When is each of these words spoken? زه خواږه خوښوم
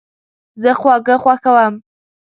زه 0.61 0.71
خواږه 0.79 1.15
خوښوم 1.23 1.73